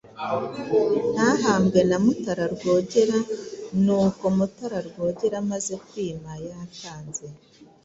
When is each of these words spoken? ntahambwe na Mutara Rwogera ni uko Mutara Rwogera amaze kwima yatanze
ntahambwe 1.13 1.79
na 1.89 1.97
Mutara 2.03 2.45
Rwogera 2.55 3.19
ni 3.83 3.91
uko 4.01 4.23
Mutara 4.37 4.79
Rwogera 4.87 5.35
amaze 5.43 5.73
kwima 5.87 6.31
yatanze 6.47 7.25